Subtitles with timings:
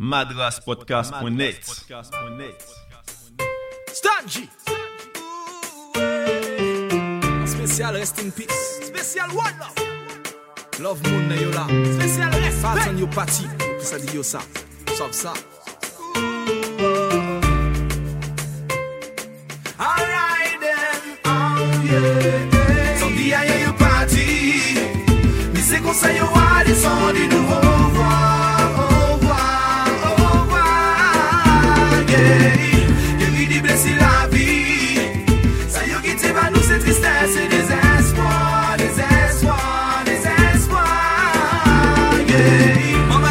[0.00, 1.60] madraspodcast.net
[3.92, 4.48] Stanji.
[7.46, 8.80] Spécial Rest in Peace.
[8.82, 9.74] Spécial One Love.
[10.80, 11.66] Love Moon na yo la.
[11.98, 13.44] Spécial Respect Fatan yo pati.
[13.58, 14.40] Ki sa di yo sa.
[14.96, 15.34] Sop sa.
[19.76, 21.02] Alright then.
[21.28, 24.24] Oh yeah Son di a yo pati.
[25.52, 27.69] Mi se kon sa yo wali Son di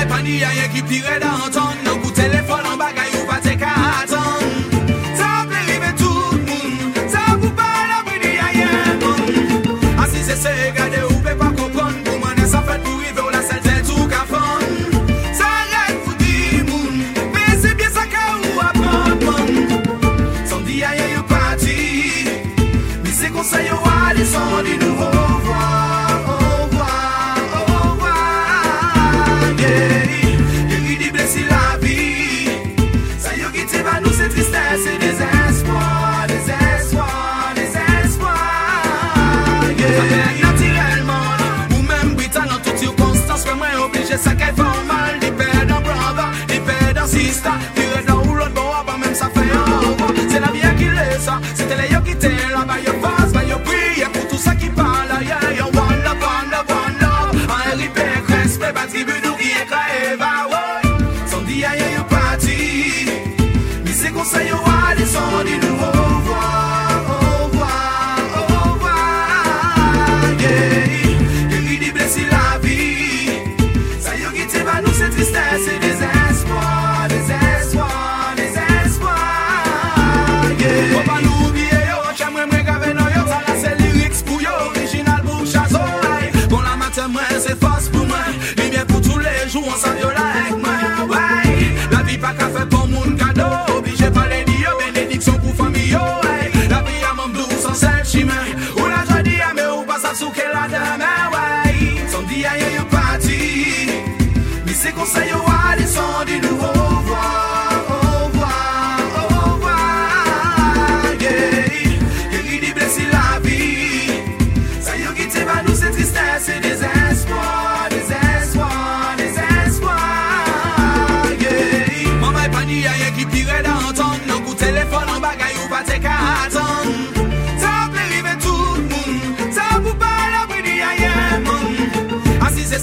[0.02, 1.59] e pa ni a ye ki pire dan ton Nan
[44.20, 47.52] moi obligé sa kay fon mal Di perdant brother, di perdant sister.
[47.76, 50.86] Tire dans ou l'autre bon avant même ça fait un revoir C'est la vie qui
[50.86, 52.89] l'est ça C'était les yo qui t'es là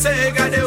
[0.06, 0.65] moun Asi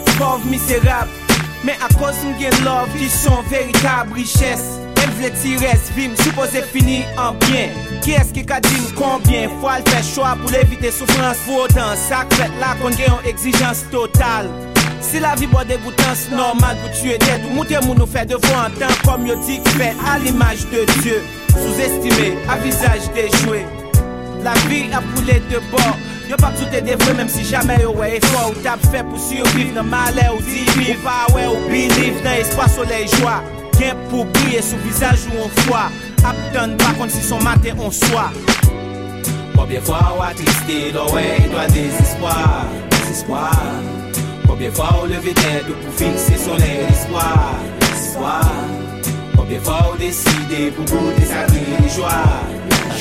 [0.00, 1.10] Fèt pov miserab
[1.64, 4.62] Men akos m gen love ki son veritab riches
[5.00, 9.52] M vle ti res vim, Supose fini an bien Ki eske ka di m konbyen,
[9.60, 13.84] fwa l fè chwa pou levite soufrans Vodan sak fèt la kon gen yon exijans
[13.92, 14.48] total
[15.04, 18.56] Si la vi bo devoutans normal pou tue det Ou moutè moun nou fè devon
[18.60, 21.20] an tan Kom yo di k fè al imaj de Dieu.
[21.56, 23.64] Sous-estime, a visaj de jwe
[24.44, 25.92] La vi ap roule de bor
[26.30, 29.18] Yo pa tout est vrai même si jamais yo ouais effort Ou tap fait pour
[29.18, 33.42] survivre dans malheur ou divin Ou pa ouais ou believe dans espoir soleil joie.
[33.80, 35.90] Gen pour briller sous visage ou on foi
[36.22, 38.30] Apton par contre si son matin on soit.
[39.56, 43.50] Combien fois ou attristé, lo ouais, doit désespoir, désespoir.
[44.46, 48.52] Combien fois ou lever tête ou pour fixer soleil l'espoir, l'espoir
[49.36, 52.22] Combien fois ou décider pour goûter sa vie, joie,
[52.70, 52.96] la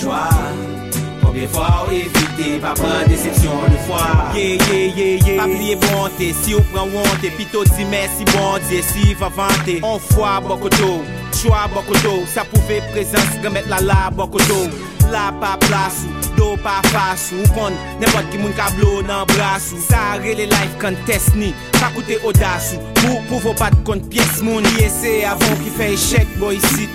[1.39, 4.01] Mè fwa ou evite, pa pran deseksyon nou fwa.
[4.36, 8.81] Ye, ye, ye, ye, pa plie bonte Si ou pran wante, pito di mersi bonte
[8.83, 10.97] Si va vante, an fwa bokoto
[11.38, 14.65] Chwa bokoto, sa pouve prezans Remet la la bokoto.
[15.13, 19.80] La pa plasou, do pa fasou Ou kon, nepot ki moun kablo nan brasou.
[19.88, 24.92] Sa rele life contest ni Pa koute odasou, pou pouvo pat kont piyes moun Ye
[24.92, 26.92] se avon ki fe eshek boy sit.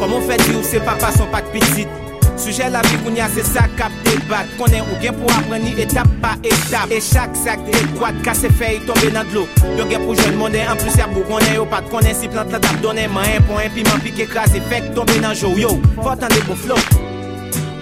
[0.00, 2.01] Koman fe di ou se papa son pat pitit?
[2.36, 4.44] Sujet la vie qu'on y a c'est ça cap débat.
[4.58, 6.90] Qu'on est ou bien pour apprendre étape par étape.
[6.90, 9.48] Et chaque sac d'étoile casse fait tomber dans de l'eau.
[9.78, 12.28] Yo gen pour jeune monde en plus cerveau qu'on est yo pas qu'on est si
[12.28, 15.58] plante la table donner main pour un piment piqué écrasé fait tomber dans jour.
[15.58, 16.76] Yo Faut attendre pour flow.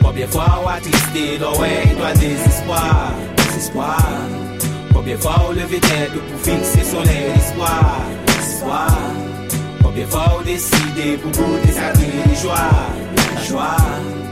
[0.02, 3.98] Combien fois ou attristé, do ouais, toi désespoir, désespoir
[4.92, 8.00] Combien fois on lever tête pour fixer son espoir,
[8.40, 8.88] espoir.
[9.82, 12.56] Combien fois on décider pour goûter sa vie, joie,
[13.34, 14.29] la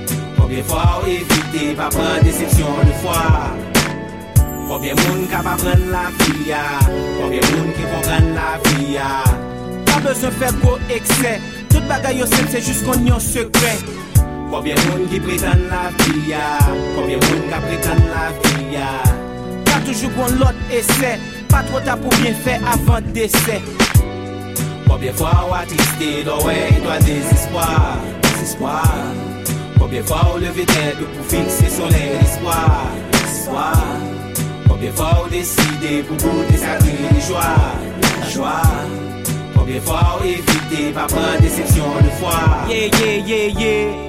[0.48, 3.18] Fok de fwa ou evite, pa pran deseksyon de fwa.
[4.64, 8.46] Fok de moun ka pa pran la fiya Fok de moun ki pa pran la
[8.64, 9.10] fiya
[9.90, 11.34] Pa bezon fè gwo ekse
[11.68, 13.74] Tout bagay yo sep se jous kon yon sekre.
[14.48, 16.48] Fok de moun ki pretan la fiya
[16.96, 18.90] Fok de moun ka pretan la fiya
[19.68, 21.18] Pa toujou kon lot ese
[21.52, 23.60] Pa tro ta pou bien fè avan dese
[24.88, 29.27] Fok de fwa ou atiste, do wey do a desespoir Desespoir
[29.78, 32.86] Combien fois on levé tête pour fixer son espoir,
[33.24, 33.72] espoir
[34.68, 37.56] Combien fois on décidé pour goûter sa vie, joie,
[38.30, 38.62] joie?
[39.56, 42.34] Combien fois on évité pas prendre déception de foi?
[42.68, 44.07] Yeah, yeah, yeah, yeah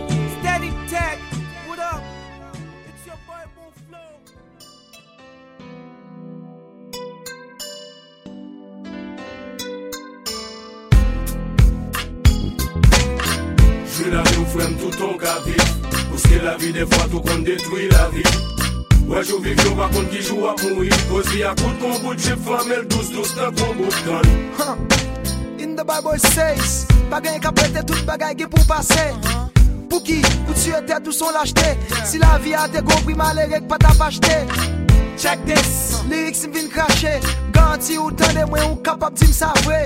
[14.10, 15.66] Depi la vi ou fwem touton ka viv
[16.10, 18.24] Pouske la vi defwa tou kon detwi la vi.
[19.06, 20.90] Wè jou viv yo bakon ki jou ap moui.
[21.12, 24.26] Kozi akout kon bout chip famel Douz douz tan kon bout kan
[25.62, 29.12] In the Bible says Bagay ka prete tout bagay ki pou pase.
[29.90, 33.70] Pou ki, pou tue te tout son lachete Si la vi a te kompri malerek
[33.70, 34.48] pata pachete
[35.20, 37.20] Check this, Lyrics si m vin krashe
[37.54, 39.86] Ganti ou tande mwen ou kapap di m savre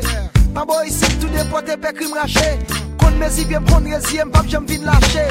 [0.56, 2.83] Pambo isi tout depote pe krim rache
[3.14, 5.28] An mezi vye mpon rezi, mpap jem vin lache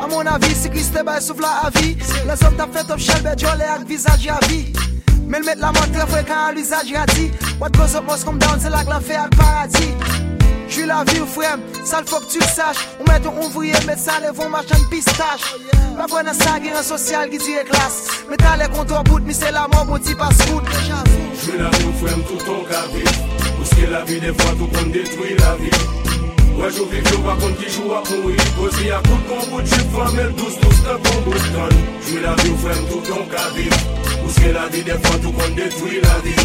[0.00, 1.96] A mon avi, si kriste bay souf la avi
[2.26, 4.62] Le zom tap fet op chel bedjole ak vizaj yavi
[5.28, 7.28] Mel met la mot tre frekan an l'usaj rati
[7.60, 9.92] What goes up must come down, se lak lan fe ak paradis.
[10.70, 14.16] Jwi la vi ou frem, sal fok tu sache Ou met ou ouvriye, met sa
[14.24, 15.60] levon machan pistache.
[15.98, 19.52] Pa vwe nan sa giren sosyal ki dire klas Met ale kontor bout, mi se
[19.52, 20.64] la mor boti pas kout
[21.44, 23.04] Jwi la vi ou frem, touton ka vi
[23.58, 25.99] Ou ske la vi defwa, tou kon detwi la vi
[26.56, 29.94] Mwen jou viv yo wakon ki jou wak mou yi Kozi akout kon kout chip
[29.94, 33.80] famel Douz douz te kon boustan Jwi la vi ou fèm tout yon kaviv
[34.20, 36.36] Pouske la vi defan tout kon detwi la vi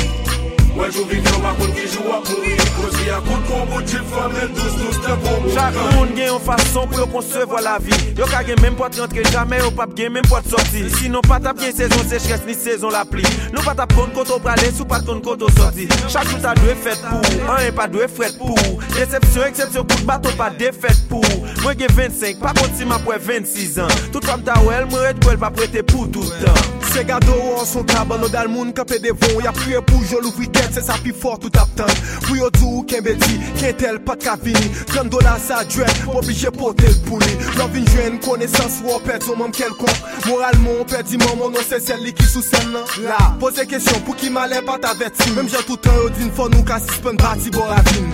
[0.75, 2.55] Mwen chou vivyon bakon ki jou ap mouri.
[2.75, 6.89] Kosi akout kon bout chil famen dous dous te kon Chak moun gen yon fason
[6.91, 7.95] pou yo konsevo la vi.
[8.19, 10.83] Yo ka gen menm pot rentre jamen yo pap gen menm pot sorti.
[10.97, 13.23] Sinon pat ap gen sezon sechres ni sezon la pli
[13.55, 15.87] Nou pat ap kon koto prale sou pat kon koto sorti.
[16.11, 18.75] Chak tout a dwe fet pou, an yon pa dwe fret pou.
[18.97, 21.23] Decepsyon, eksepsyon, kout bato pa defet pou.
[21.63, 23.95] Mwen gen 25, pa konti ma pou e 26 an.
[24.11, 26.59] Tout fam ta wel, mwen red wel pa prete pou toutan
[26.91, 30.35] Se gado an son taban, nou dal moun kape devon Ya priye pou jol ou
[30.35, 31.89] fite se sa pi fort tout ap tan
[32.25, 36.51] Pou yo dou ken bedi, ken tel pat ka vini 30 dola sa dwen, oblije
[36.55, 39.91] pote pou li Lò vin jwen konesans ou opet zo mam kelkon
[40.25, 44.17] Moralmon, perdi maman, non se sel li ki sou sen nan La, pose kesyon pou
[44.19, 47.53] ki malen pat aveti Mem jan tout an yo din fon nou ka sispen bati
[47.55, 48.09] bo ravin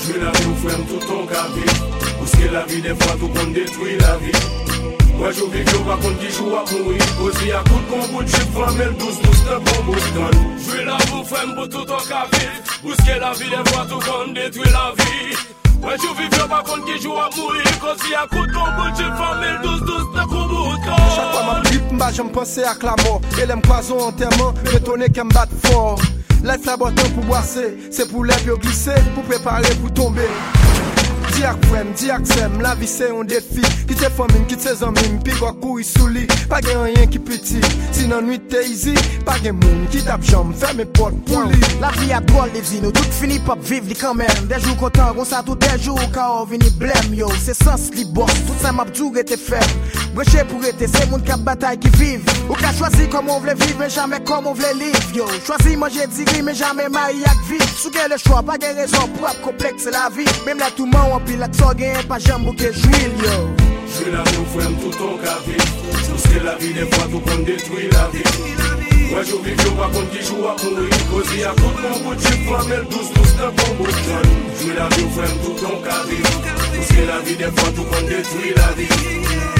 [0.00, 1.86] Jwi la vi ou frem tout ton ka viv
[2.18, 4.69] Pouske la vi de fwa tout kon detwi la vi
[5.20, 5.80] Wè jou viv yo
[6.64, 8.24] ki moui Kozi a kout kon bout
[9.84, 10.04] bout.
[10.16, 10.32] Kan
[10.64, 13.84] Jwi la vi ou frem pou tout ton ka viv Pouske la vi de fwa
[13.90, 15.36] tout kon detwi la vi
[16.00, 16.56] jou viv yo ki
[17.36, 19.34] moui Kozi a kout kon bout fois
[21.46, 23.20] ma blip, mba penser à la mort.
[23.40, 26.00] Et l'aime poison enterrement, m'étonner qu'elle me batte fort.
[26.42, 30.28] Life la boisser, c'est pour les pieds glisser, pour préparer pour tomber
[31.40, 34.74] Di ak frem, di ak sem, la vi se yon defi Kite famin, kite se
[34.76, 37.62] zanmim, pi gwa kouri sou li Pa gen rien ki piti,
[37.96, 38.92] si nan nuit te easy.
[39.24, 42.82] Pa gen moun ki tap jam, ferme pot pou li La vie a de vie,
[42.82, 44.28] nous tout fini pas vivre li quand même.
[44.50, 47.30] Des jours contents, on ça tout des jours quand on vini blême yo.
[47.40, 49.64] C'est sens li boss, tout ça m'a dû était faible.
[50.14, 52.24] Brecher pour être, c'est moun a bataille qui vive.
[52.48, 55.26] Ou qu'a choisi comme on veut vivre, mais jamais comme on veut vivre yo.
[55.46, 57.68] Choisi manger diri, mais jamais marié ak vivre.
[57.76, 60.24] Sou gen le choix, pas gen raison pour ap complexe la vie.
[60.46, 63.70] Même la en pile la tso gen, pas jambe ou que j'huile yo.
[64.12, 67.88] La vi ou frem tout ton ka viv la vi de fwa tout kon detwi
[67.92, 68.22] la vi
[69.12, 70.46] Wè jou viv yo pa ki jou
[71.10, 74.28] Kozi a kout kon bout chip famel Dous dous ta kon bout kan
[74.60, 76.28] Jwi la vi ou frem tout ton ka viv
[76.76, 79.59] Pouske la vi de fwa tout kon detwi la vi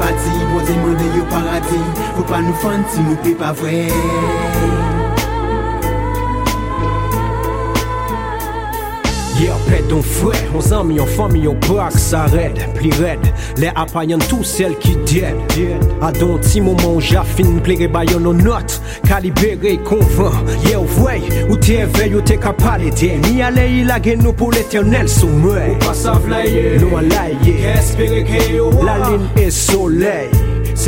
[0.00, 1.80] pati Bote mwede yo parati
[2.16, 4.77] Pou pa nou fanti nou pe pa vre
[9.68, 13.20] pète ton frère, on amis, en famille, on braque, ça raide, pli raide.
[13.56, 15.34] Les appaillants, tous celles qui dead.
[16.00, 20.34] A don ti moment, j'affine, pléré bayon nos notes, calibré, convainc.
[20.66, 24.50] Yeah, ouais, ou t'es éveillé, ou t'es capable de Ni aller, il a nous pour
[24.52, 25.76] l'éternel sommeil.
[26.80, 27.58] Nous à l'ailler.
[27.76, 28.24] Espérer
[28.84, 30.30] La ligne est soleil.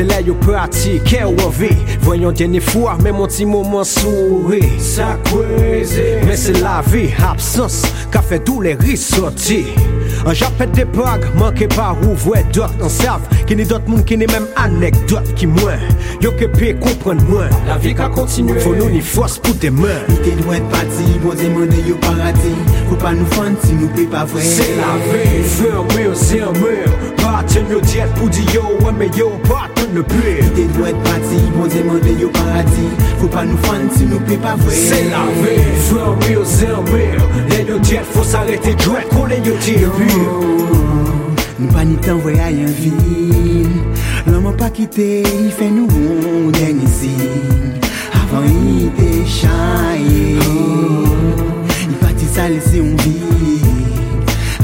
[0.01, 1.69] Se lè yo prati, kè wavè
[2.07, 7.83] Voyon dene fwa, mè mwen ti mouman souri Sa kweze Mè se la vi, absens
[8.09, 9.59] Ka fè dou lè risoti
[10.25, 14.01] An japet de bag, manke pa ou vwe dot An sav, ki ni dot moun
[14.09, 15.85] ki ni mèm anekdot Ki mwen,
[16.25, 20.01] yo ke pe kompren mwen La vi ka kontinue Fon nou ni fos pou demen
[20.09, 21.53] Ni te dwen pati, bon te
[21.85, 22.55] yo parati
[22.87, 26.41] Fou pa nou fanti, nou pe pa vwe Se la vi, fè mè, se
[27.21, 31.41] Paten yo diet pou di yo, wè mè yo paten le pire Te dwe pati,
[31.57, 34.75] bon te mande yo paradis Fou pa nou fan si nou pe pa vwe.
[34.75, 35.57] Se la ve,
[35.89, 40.01] fwe real, se real Le yo diet, fò s'arete dwe kone yo diet
[41.61, 43.75] Nou pa ni tan vwe a yon vin
[44.27, 47.77] L'anman pa kite, y fe nou on denye zin
[48.21, 50.37] Avan y te chaye.
[51.89, 53.31] Y pati sa lese yon vin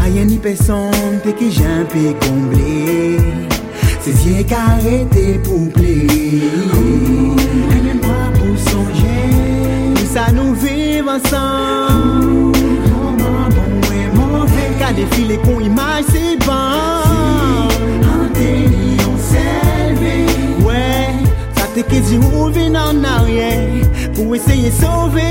[0.07, 3.46] A yon ni peson te ki jan pe komble.
[4.07, 5.95] Se zye karete pou ple
[7.75, 9.17] Anyen mwa pou sonje
[9.97, 12.53] Mou sa nou viv ansan.
[12.55, 17.75] Mouman bon e mouve Ka defile kon imaj se ban.
[18.13, 20.15] An te li an selve.
[20.61, 20.87] Ouè,
[21.59, 23.51] sa te ke di ou vin an arye
[24.13, 25.27] Pou eseye sove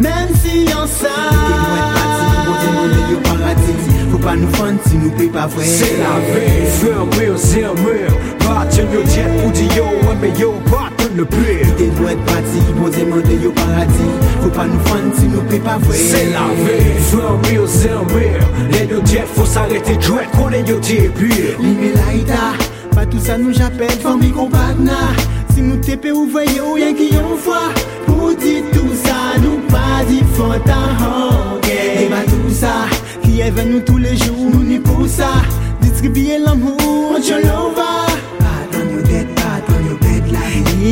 [0.00, 4.40] Mem si an sa Te mwen pati, mwen te mwen de yo paradis Fou pa
[4.40, 6.48] nou fanti, nou pe pa vre Se la ve,
[6.80, 7.19] fe ou
[8.92, 12.90] yo jet pou di yo Mwen me yo baton le pil Ide dwe pati, bon
[12.92, 14.08] zemande yo paradi.
[14.40, 15.98] Fou pa nou fan si nou pe pa vwe.
[15.98, 16.78] Se la ve,
[17.10, 21.60] sou an real, se an real Le yo jet fos arete dwet konen yo debir
[21.62, 22.50] Li me la ida,
[22.94, 25.00] pa tout sa nou japel Fami kompagna,
[25.54, 27.62] si nou tepe ou vwe yo Yen ki yon fwa,
[28.08, 31.80] pou di tout sa Nou pa di fanta hange.
[32.04, 32.84] E ba tout sa,
[33.22, 35.30] ki even nou tou le jou Nou ni pou sa.
[35.80, 38.09] Distribye l'amour, an chan lova.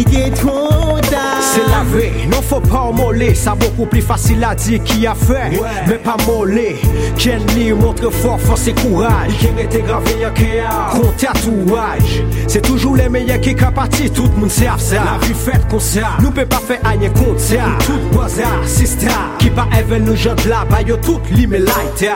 [0.02, 1.40] Est trop tard.
[1.40, 3.34] C'est la vie, non faut pas moller.
[3.34, 6.76] Ça beaucoup plus facile à dire qui a fait, mais pas moller.
[7.16, 9.32] Quel lit montre fort, force et courage.
[9.38, 12.22] Qui était gravé kéa, gros tatouage.
[12.46, 14.96] C'est toujours les meilleurs qui capatent, tout le monde sait ça.
[14.96, 17.56] La vie faite comme ça, nous peut pas faire rien contre ça.
[17.84, 22.14] Tout bazar, sister, qui pas even nous jante là, bah yo tout l'imelaita.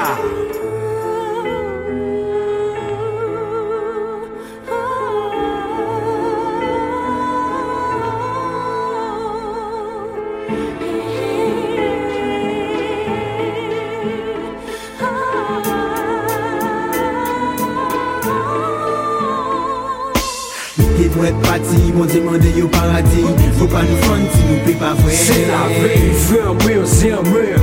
[22.13, 23.25] demande yo paradis.
[23.59, 25.13] Faut pas nous fendre si nous paye pas vrai.
[25.13, 27.61] C'est la vie, faire mur, c'est un mur.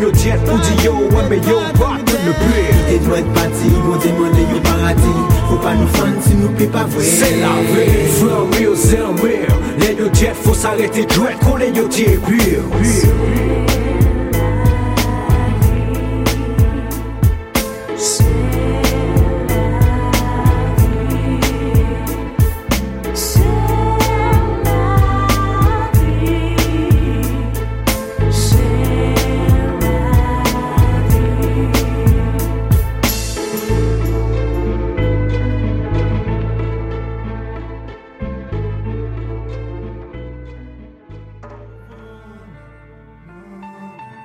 [0.00, 3.68] Yo diète ou di yo, ouais mais yo baten le pire Quitte doit être parti,
[3.68, 5.22] vont demande yo paradis.
[5.48, 7.04] Faut pas nous fendre si nous paye pas vrai.
[7.04, 9.60] C'est la vie, faire mur, c'est un mur.
[9.78, 13.61] Les yo diète, faut s'arrêter direct, qu'on les yo pire, pire, pur.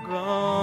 [0.08, 0.57] gone.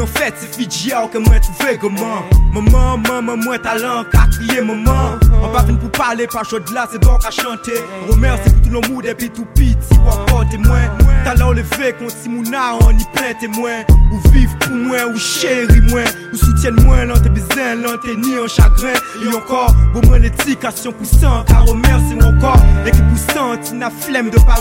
[0.00, 2.24] En fait, c'est Fidjiao que moi trouvé comment?
[2.52, 6.74] Maman, maman, moi talent, qu'à crier maman On pas venu pour parler, pas chaud de
[6.74, 7.80] là, c'est donc à chanter.
[8.08, 10.80] Remercie pour tout le monde, et puis tout petit, ou encore témoin
[11.24, 16.02] Talent levé, contre Simona, on y plein témoin Ou vivre pour moi, ou chéri moi
[16.32, 18.94] Ou soutien moi, l'an t'es besoin, l'an t'es ni en chagrin.
[19.22, 23.90] Et encore, bon moi l'éducation poussant, car remercie mon corps Et qui poussant, tu n'as
[23.90, 24.56] flemme de pas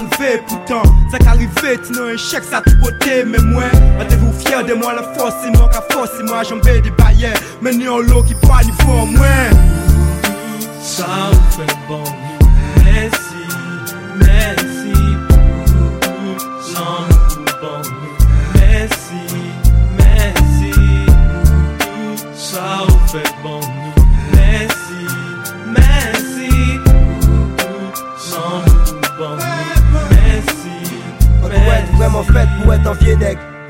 [0.48, 3.63] Pourtant, ça qu'arrivé, tu n'as un chèque, ça tout côté Mais moi,
[4.01, 7.34] êtes-vous fier de moi, la force c'est moi, qu'à force c'est moi, j'en des baillets
[7.62, 9.87] Mais ni en l'eau qui pas niveau moins
[10.81, 12.03] Ça vous fait bon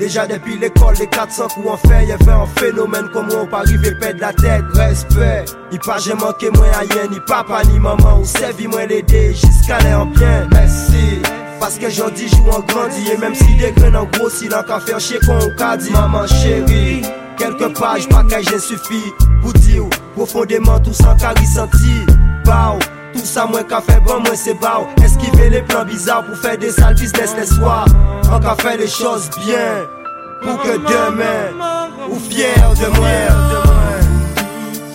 [0.08, 3.58] Déjà depuis l'école, les 400 coups en fait, y avait un phénomène comme on pas
[3.58, 4.64] arriver perdre la tête.
[4.72, 8.86] Respect, il pas j'ai manqué moi à rien, ni papa ni maman, ou servi moi
[8.86, 10.48] l'aider jusqu'à aller en bien.
[10.50, 11.20] Merci.
[11.60, 14.48] Parce que j'en dis, joue en grandi, et même si des graines en gros, si
[14.48, 15.90] l'on qu'à faire chier qu'on qu'a dit.
[15.90, 17.02] Maman chérie,
[17.36, 19.12] quelques pages, pas qu'à j'ai suffi
[19.42, 19.84] pour dire
[20.16, 22.06] profondément tout ça qu'a ressenti.
[22.46, 22.78] Bao.
[23.12, 24.86] Tout ça, moi, qu'a fait bon, moi, c'est bao.
[25.04, 27.84] Esquiver les plans bizarres pour faire des sales business les soirs.
[28.32, 29.97] On qu'a fait les choses bien.
[30.42, 33.08] Pour que demain, ou fier de moi.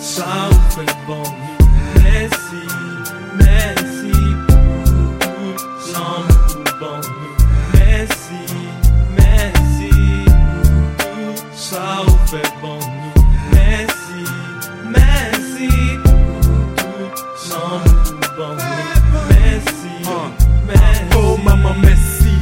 [0.00, 1.22] ça vous fait bon.
[2.02, 2.62] Merci,
[3.38, 4.12] merci
[4.48, 5.56] pour tout,
[5.92, 6.20] sans
[6.54, 7.00] nous bon.
[7.74, 8.42] Merci,
[9.16, 9.90] merci
[10.26, 12.78] pour tout, ça vous fait bon.
[13.52, 14.20] Merci,
[14.90, 15.68] merci
[16.04, 18.56] pour tout, sans nous bon.
[19.28, 19.94] Merci,
[20.66, 21.12] merci.
[21.16, 22.34] Oh maman merci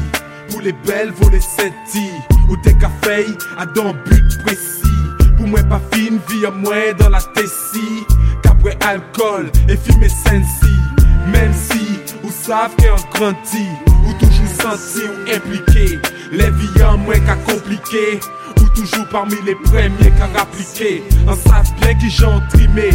[0.51, 2.32] Pour les belles volées senties
[2.64, 3.27] Des cafés
[3.59, 4.83] à d'un but précis.
[5.37, 8.07] Pour moi pas fine vie à moi dans la tessie.
[8.42, 10.72] Qu'après alcool et fumer sensi.
[11.27, 13.66] Même si ou savent qu'un grandi
[14.07, 15.98] Ou toujours senti ou impliqué.
[16.33, 18.20] Les vies en moins qu'à compliqué
[18.59, 21.03] Ou toujours parmi les premiers qu'à rappliquer.
[21.27, 22.90] En savent bien qui j'en trimé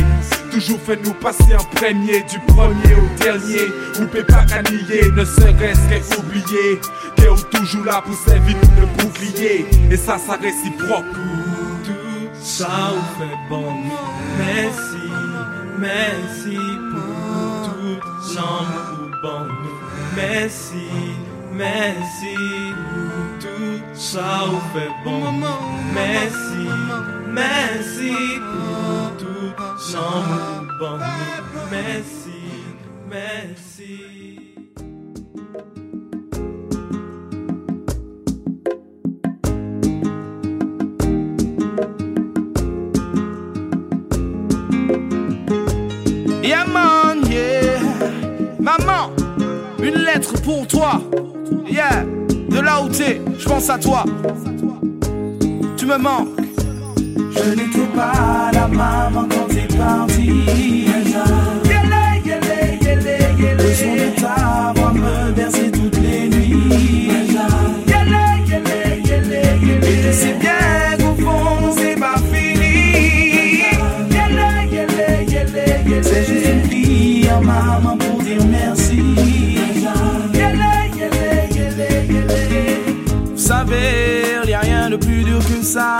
[0.57, 3.67] Toujours fait nous passer premier Du premier au dernier.
[4.01, 4.43] Ou pas
[5.15, 6.81] Ne serait-ce qu'à oublier
[7.15, 11.93] Qu'est ou toujours là pour servir nous de bouclier Et ça ça réciproque tout
[12.41, 13.71] ça vous fait bon.
[14.39, 15.11] Merci,
[15.77, 16.57] merci
[16.91, 17.99] pour tout
[18.33, 19.47] nous bon.
[20.15, 20.87] Merci,
[21.53, 22.35] merci
[22.89, 25.21] pour tout ça vous fait bon.
[25.93, 26.67] Merci,
[27.31, 29.26] merci pour tout
[29.87, 31.71] sans nous bon nous.
[31.71, 32.29] Merci,
[33.09, 34.39] merci.
[46.43, 46.65] Yeah
[47.29, 47.79] yeah
[48.59, 49.11] Maman,
[49.79, 51.01] une lettre pour toi
[51.69, 52.03] Yeah,
[52.49, 54.03] de là où t'es, je pense à toi
[55.77, 56.36] Tu me manques
[57.37, 60.87] Je n'étais pas la maman quand t'es parti.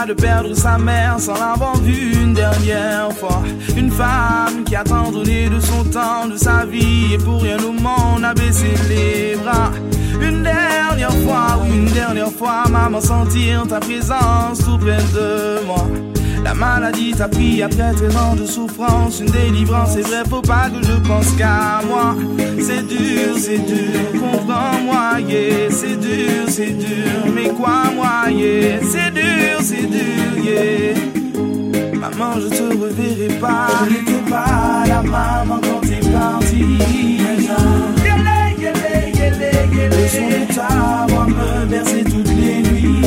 [0.08, 3.44] De perdre sa mère sans l'avoir vue une dernière fois
[3.76, 7.58] Une femme qui a tant donné de son temps, de sa vie Et pour rien
[7.58, 9.70] au monde a baissé les bras
[10.22, 15.86] Une dernière fois, oui une dernière fois Maman sentir ta présence tout près de moi
[16.44, 20.70] la maladie t'a pris après 13 ans de souffrance, une délivrance, c'est vrai, faut pas
[20.70, 22.16] que je pense qu'à moi.
[22.58, 25.70] C'est dur, c'est dur, comprends-moi, yeah.
[25.70, 28.67] C'est dur, c'est dur, mais quoi, moi, yeah.
[32.40, 33.68] Je te reverrai pas.
[33.86, 36.78] Je n'étais pas la maman quand t'es parti.
[39.90, 43.02] Le son de ta voix me berçait toutes les nuits.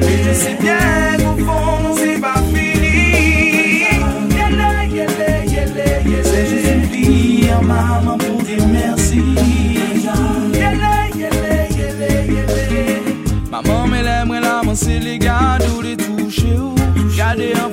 [0.00, 0.78] Et je sais bien
[1.18, 3.84] qu'au fond, c'est pas fini.
[6.24, 9.03] C'est juste prière, maman, pour dire merci.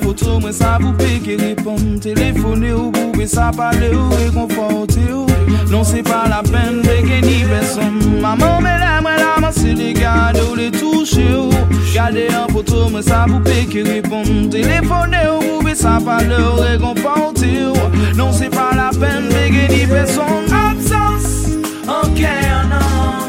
[0.02, 1.76] Photo, moi moi ça vous paye qui répond.
[2.00, 5.26] Téléphoner ou pouvez ça parler ou réconforter ou
[5.70, 8.20] Non c'est pas la peine de gagner personne.
[8.20, 11.50] Maman mais là moi là moi c'est les gars ou les toucher ou
[11.98, 14.24] un photo moi ça vous paye qui répond.
[14.50, 19.86] Téléphoner ou pouvez ça parler ou réconforter ou Non c'est pas la peine de gagner
[19.86, 20.46] personne.
[20.50, 21.48] Absence,
[21.86, 22.20] ok
[22.70, 23.21] non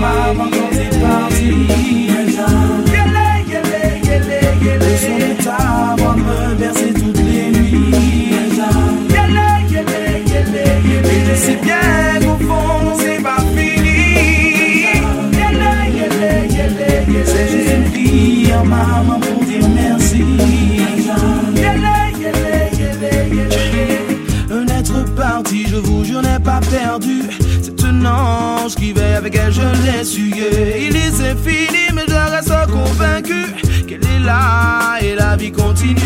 [0.00, 1.44] pas la maman quand t'es parti
[2.94, 6.93] Yélé, yélé, yélé, yélé Le son des tables me bercer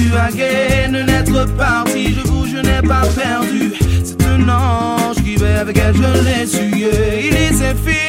[0.08, 1.00] continue à gagner.
[1.00, 3.72] Un être parti, je vous jure, n'est pas perdu.
[4.04, 7.28] C'est un ange qui veille avec elle, je l'ai sué.
[7.28, 8.07] Il est fini.